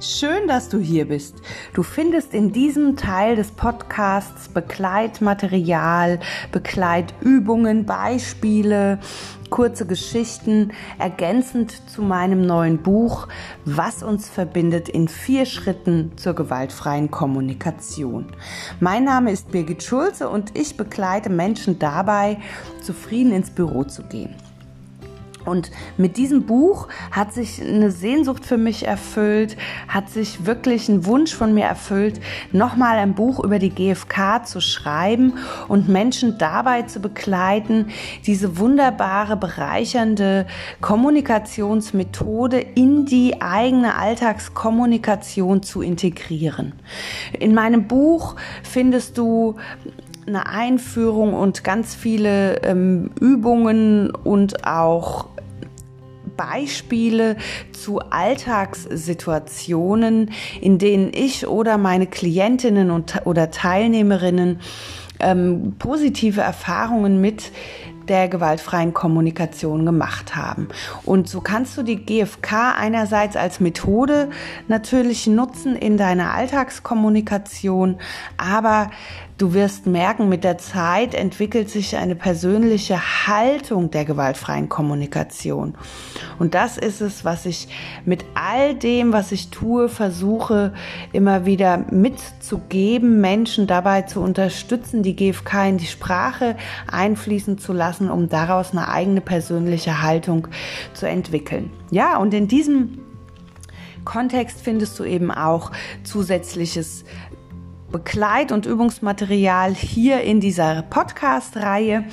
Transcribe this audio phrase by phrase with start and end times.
[0.00, 1.34] Schön, dass du hier bist.
[1.74, 6.20] Du findest in diesem Teil des Podcasts Begleitmaterial,
[6.52, 9.00] Begleitübungen, Beispiele,
[9.50, 13.26] kurze Geschichten, ergänzend zu meinem neuen Buch,
[13.64, 18.26] was uns verbindet in vier Schritten zur gewaltfreien Kommunikation.
[18.78, 22.38] Mein Name ist Birgit Schulze und ich begleite Menschen dabei,
[22.84, 24.36] zufrieden ins Büro zu gehen.
[25.48, 29.56] Und mit diesem Buch hat sich eine Sehnsucht für mich erfüllt,
[29.88, 32.20] hat sich wirklich ein Wunsch von mir erfüllt,
[32.52, 35.34] nochmal ein Buch über die GfK zu schreiben
[35.66, 37.88] und Menschen dabei zu begleiten,
[38.26, 40.46] diese wunderbare, bereichernde
[40.80, 46.72] Kommunikationsmethode in die eigene Alltagskommunikation zu integrieren.
[47.38, 49.56] In meinem Buch findest du
[50.28, 55.26] eine Einführung und ganz viele ähm, Übungen und auch
[56.38, 57.36] Beispiele
[57.72, 60.30] zu Alltagssituationen,
[60.62, 64.60] in denen ich oder meine Klientinnen und, oder Teilnehmerinnen
[65.20, 67.52] ähm, positive Erfahrungen mit
[68.08, 70.68] der gewaltfreien Kommunikation gemacht haben.
[71.04, 74.30] Und so kannst du die GFK einerseits als Methode
[74.66, 77.98] natürlich nutzen in deiner Alltagskommunikation,
[78.38, 78.90] aber
[79.38, 85.76] Du wirst merken, mit der Zeit entwickelt sich eine persönliche Haltung der gewaltfreien Kommunikation.
[86.40, 87.68] Und das ist es, was ich
[88.04, 90.74] mit all dem, was ich tue, versuche
[91.12, 96.56] immer wieder mitzugeben, Menschen dabei zu unterstützen, die GFK in die Sprache
[96.90, 100.48] einfließen zu lassen, um daraus eine eigene persönliche Haltung
[100.94, 101.70] zu entwickeln.
[101.92, 102.98] Ja, und in diesem
[104.04, 105.70] Kontext findest du eben auch
[106.02, 107.04] zusätzliches
[107.90, 112.04] Begleit- und Übungsmaterial hier in dieser Podcast-Reihe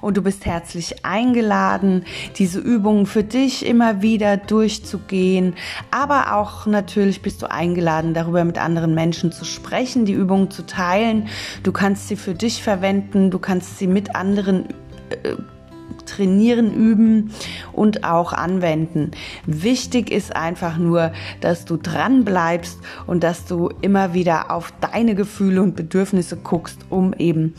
[0.00, 2.04] und du bist herzlich eingeladen,
[2.36, 5.54] diese Übungen für dich immer wieder durchzugehen.
[5.90, 10.66] Aber auch natürlich bist du eingeladen, darüber mit anderen Menschen zu sprechen, die Übungen zu
[10.66, 11.28] teilen.
[11.64, 14.68] Du kannst sie für dich verwenden, du kannst sie mit anderen
[15.10, 15.34] äh,
[16.06, 17.32] trainieren, üben
[17.72, 19.10] und auch anwenden.
[19.46, 25.14] Wichtig ist einfach nur, dass du dran bleibst und dass du immer wieder auf deine
[25.14, 27.54] Gefühle und Bedürfnisse guckst, um eben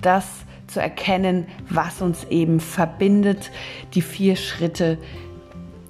[0.00, 0.26] das
[0.66, 3.50] zu erkennen, was uns eben verbindet,
[3.94, 4.98] die vier Schritte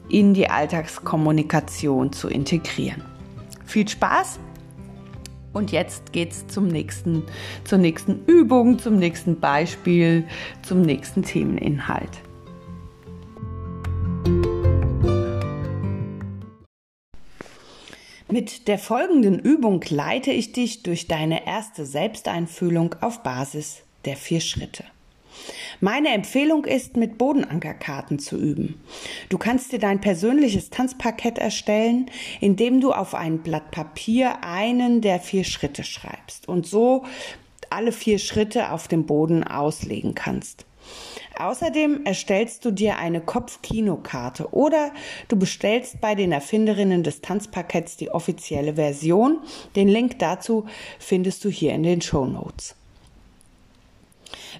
[0.09, 3.03] in die Alltagskommunikation zu integrieren.
[3.65, 4.39] Viel Spaß
[5.53, 7.23] und jetzt geht's zum nächsten,
[7.65, 10.25] zur nächsten Übung, zum nächsten Beispiel,
[10.63, 12.21] zum nächsten Themeninhalt.
[18.31, 24.41] Mit der folgenden Übung leite ich dich durch deine erste Selbsteinfühlung auf Basis der vier
[24.41, 24.85] Schritte.
[25.85, 28.81] Meine Empfehlung ist, mit Bodenankerkarten zu üben.
[29.31, 32.09] Du kannst dir dein persönliches Tanzparkett erstellen,
[32.41, 37.05] indem du auf ein Blatt Papier einen der vier Schritte schreibst und so
[37.69, 40.67] alle vier Schritte auf dem Boden auslegen kannst.
[41.37, 44.93] Außerdem erstellst du dir eine Kopfkinokarte oder
[45.27, 49.41] du bestellst bei den Erfinderinnen des Tanzparketts die offizielle Version.
[49.75, 50.65] Den Link dazu
[51.01, 52.77] findest du hier in den Show Notes.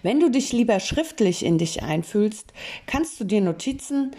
[0.03, 2.53] Wenn du dich lieber schriftlich in dich einfühlst,
[2.87, 4.11] kannst du dir Notizen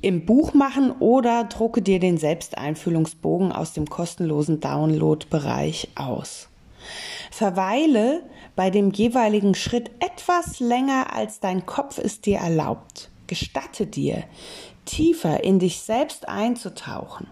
[0.00, 6.48] im Buch machen oder drucke dir den Selbsteinfühlungsbogen aus dem kostenlosen Download-Bereich aus.
[7.32, 8.22] Verweile
[8.54, 13.10] bei dem jeweiligen Schritt etwas länger, als dein Kopf es dir erlaubt.
[13.26, 14.22] Gestatte dir,
[14.84, 17.26] tiefer in dich selbst einzutauchen.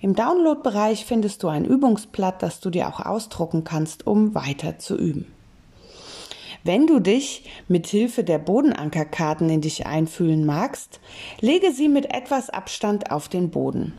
[0.00, 4.96] Im Download-Bereich findest du ein Übungsblatt, das du dir auch ausdrucken kannst, um weiter zu
[4.96, 5.26] üben.
[6.64, 11.00] Wenn du dich mit Hilfe der Bodenankerkarten in dich einfühlen magst,
[11.40, 13.94] lege sie mit etwas Abstand auf den Boden.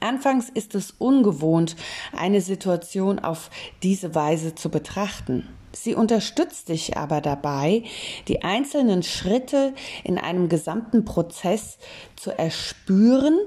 [0.00, 1.76] Anfangs ist es ungewohnt,
[2.12, 3.50] eine Situation auf
[3.82, 5.48] diese Weise zu betrachten.
[5.72, 7.84] Sie unterstützt dich aber dabei,
[8.26, 11.78] die einzelnen Schritte in einem gesamten Prozess
[12.16, 13.38] zu erspüren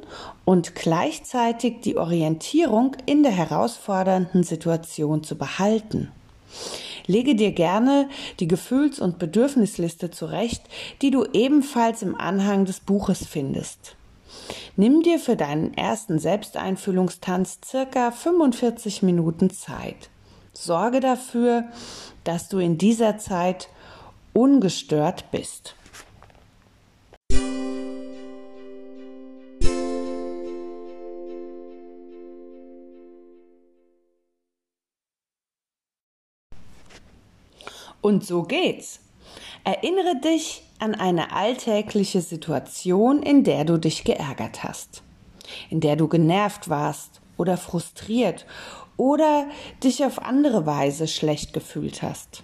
[0.45, 6.11] und gleichzeitig die Orientierung in der herausfordernden Situation zu behalten.
[7.11, 8.07] Lege dir gerne
[8.39, 10.63] die Gefühls- und Bedürfnisliste zurecht,
[11.01, 13.97] die du ebenfalls im Anhang des Buches findest.
[14.77, 20.09] Nimm dir für deinen ersten Selbsteinfühlungstanz circa 45 Minuten Zeit.
[20.53, 21.65] Sorge dafür,
[22.23, 23.67] dass du in dieser Zeit
[24.31, 25.75] ungestört bist.
[38.01, 38.99] Und so geht's.
[39.63, 45.03] Erinnere dich an eine alltägliche Situation, in der du dich geärgert hast.
[45.69, 48.45] in der du genervt warst oder frustriert
[48.97, 49.47] oder
[49.83, 52.43] dich auf andere Weise schlecht gefühlt hast.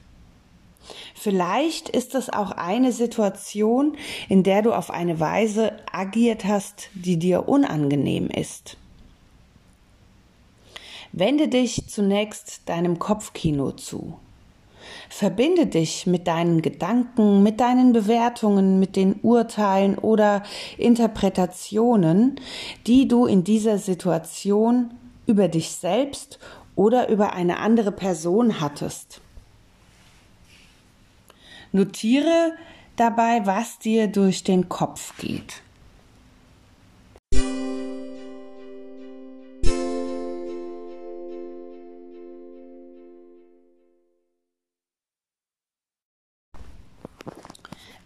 [1.14, 3.98] Vielleicht ist es auch eine Situation,
[4.30, 8.78] in der du auf eine Weise agiert hast, die dir unangenehm ist.
[11.12, 14.18] Wende dich zunächst deinem Kopfkino zu.
[15.10, 20.44] Verbinde dich mit deinen Gedanken, mit deinen Bewertungen, mit den Urteilen oder
[20.78, 22.40] Interpretationen,
[22.86, 24.92] die du in dieser Situation
[25.26, 26.40] über dich selbst
[26.76, 29.22] oder über eine andere Person hattest.
[31.72, 32.54] Notiere
[32.96, 35.62] dabei, was dir durch den Kopf geht.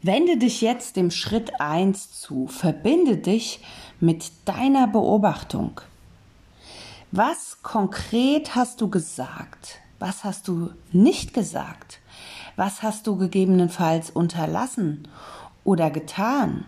[0.03, 2.47] Wende dich jetzt dem Schritt 1 zu.
[2.47, 3.63] Verbinde dich
[3.99, 5.79] mit deiner Beobachtung.
[7.11, 9.79] Was konkret hast du gesagt?
[9.99, 11.99] Was hast du nicht gesagt?
[12.55, 15.07] Was hast du gegebenenfalls unterlassen
[15.63, 16.65] oder getan?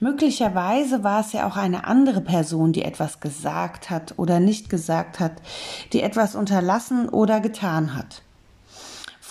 [0.00, 5.20] Möglicherweise war es ja auch eine andere Person, die etwas gesagt hat oder nicht gesagt
[5.20, 5.34] hat,
[5.92, 8.22] die etwas unterlassen oder getan hat.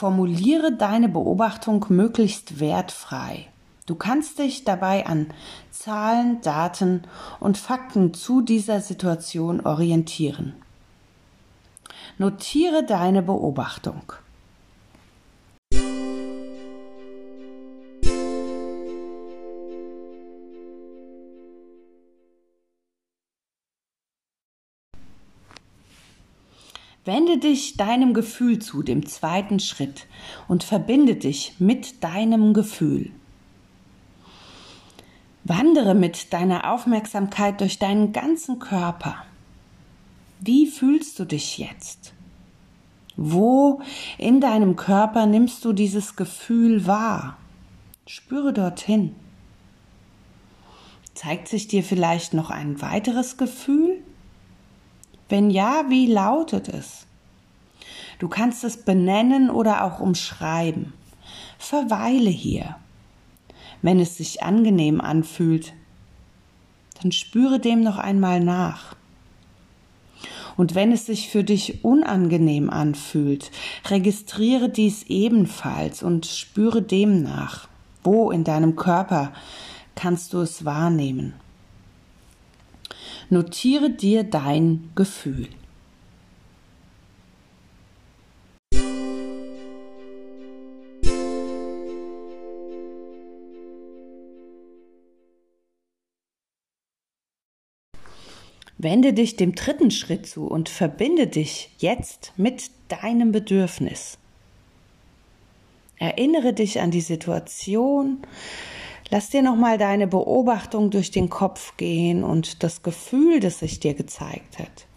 [0.02, 3.46] Formuliere deine Beobachtung möglichst wertfrei.
[3.86, 5.28] Du kannst dich dabei an
[5.70, 7.04] Zahlen, Daten
[7.40, 10.56] und Fakten zu dieser Situation orientieren.
[12.18, 14.14] Notiere deine Beobachtung.
[27.04, 30.06] Wende dich deinem Gefühl zu, dem zweiten Schritt,
[30.48, 33.12] und verbinde dich mit deinem Gefühl.
[35.44, 39.16] Wandere mit deiner Aufmerksamkeit durch deinen ganzen Körper.
[40.40, 42.14] Wie fühlst du dich jetzt?
[43.18, 43.82] Wo
[44.20, 47.38] in deinem Körper nimmst du dieses Gefühl wahr?
[48.06, 49.16] Spüre dorthin.
[51.16, 54.01] Zeigt sich dir vielleicht noch ein weiteres Gefühl?
[55.32, 57.08] Wenn ja, wie lautet es?
[58.20, 60.92] Du kannst es benennen oder auch umschreiben.
[61.58, 62.76] Verweile hier.
[63.82, 65.72] Wenn es sich angenehm anfühlt,
[67.02, 68.98] dann spüre dem noch einmal nach.
[70.58, 73.52] Und wenn es sich für dich unangenehm anfühlt,
[73.88, 77.70] registriere dies ebenfalls und spüre dem nach.
[78.04, 79.32] Wo in deinem Körper
[79.96, 81.36] kannst du es wahrnehmen?
[83.34, 85.48] Notiere dir dein Gefühl.
[98.78, 104.18] Wende dich dem dritten Schritt zu und verbinde dich jetzt mit deinem Bedürfnis.
[106.00, 108.24] Erinnere dich an die Situation,
[109.14, 113.94] Lass dir nochmal deine Beobachtung durch den Kopf gehen und das Gefühl, das sich dir
[113.94, 114.88] gezeigt hat.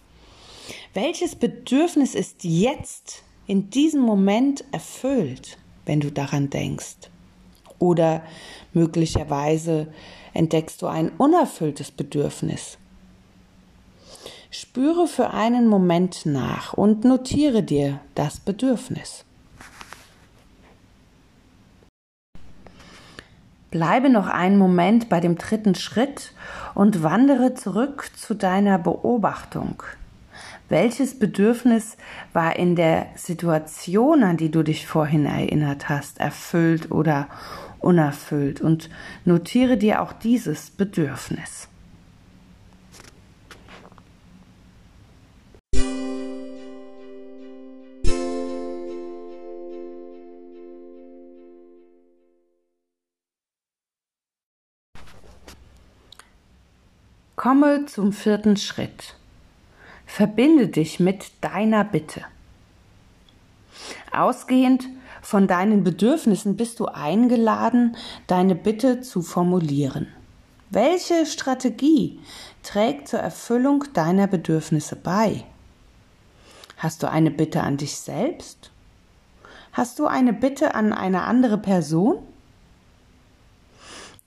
[0.94, 7.11] Welches Bedürfnis ist jetzt in diesem Moment erfüllt, wenn du daran denkst?
[7.81, 8.22] Oder
[8.72, 9.88] möglicherweise
[10.33, 12.78] entdeckst du ein unerfülltes Bedürfnis.
[14.49, 19.25] Spüre für einen Moment nach und notiere dir das Bedürfnis.
[23.75, 26.31] Bleibe noch einen Moment bei dem dritten Schritt
[26.76, 29.83] und wandere zurück zu deiner Beobachtung.
[30.69, 31.97] Welches Bedürfnis
[32.33, 37.26] war in der Situation, an die du dich vorhin erinnert hast, erfüllt oder
[37.81, 38.61] unerfüllt?
[38.61, 38.90] Und
[39.25, 41.66] notiere dir auch dieses Bedürfnis.
[57.45, 59.17] Komme zum vierten Schritt.
[60.07, 62.23] Verbinde dich mit deiner Bitte.
[64.11, 64.89] Ausgehend
[65.21, 67.99] von deinen Bedürfnissen bist du eingeladen,
[68.29, 70.07] deine Bitte zu formulieren.
[70.71, 72.19] Welche Strategie
[72.63, 75.45] trägt zur Erfüllung deiner Bedürfnisse bei?
[76.79, 78.71] Hast du eine Bitte an dich selbst?
[79.75, 82.21] Hast du eine Bitte an eine andere Person?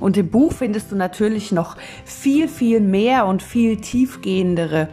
[0.00, 4.88] Und im Buch findest du natürlich noch viel, viel mehr und viel tiefgehendere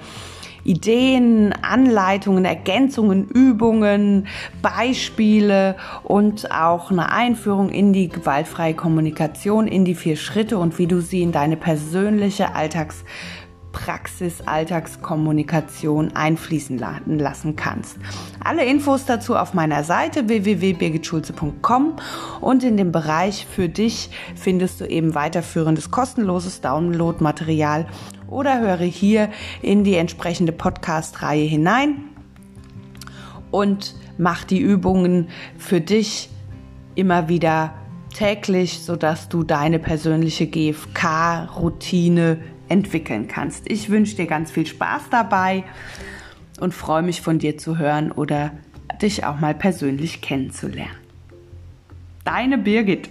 [0.66, 4.28] Ideen, Anleitungen, Ergänzungen, Übungen,
[4.62, 10.88] Beispiele und auch eine Einführung in die gewaltfreie Kommunikation, in die vier Schritte und wie
[10.88, 13.04] du sie in deine persönliche Alltags
[13.74, 17.98] Praxis Alltagskommunikation einfließen lassen kannst.
[18.42, 21.98] Alle Infos dazu auf meiner Seite www.birgitschulze.com
[22.40, 27.88] und in dem Bereich für dich findest du eben weiterführendes kostenloses Downloadmaterial
[28.28, 29.30] oder höre hier
[29.62, 32.06] in die entsprechende Podcast-Reihe hinein
[33.52, 35.28] und mach die Übungen
[35.58, 36.30] für dich
[36.96, 37.74] immer wieder
[38.14, 42.38] täglich, sodass du deine persönliche GFK-Routine
[42.74, 43.70] entwickeln kannst.
[43.70, 45.64] Ich wünsche dir ganz viel Spaß dabei
[46.60, 48.52] und freue mich von dir zu hören oder
[49.02, 50.98] dich auch mal persönlich kennenzulernen.
[52.26, 53.10] Deine Birgit.